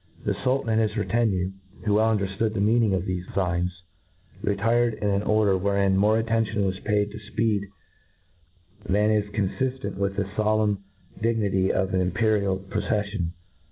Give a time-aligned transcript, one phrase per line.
[0.25, 1.51] The Sultan and his retinue,
[1.85, 3.69] who well undcrtlood the meaning of thefe figns,
[4.41, 7.61] retired in an order wherein more attention was paid to Ipced
[8.85, 10.79] than is confiflent with the folemn
[11.21, 13.33] dignity of an impe rial proceffion.